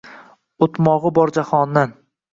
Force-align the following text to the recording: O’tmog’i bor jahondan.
O’tmog’i 0.67 1.13
bor 1.19 1.33
jahondan. 1.39 1.99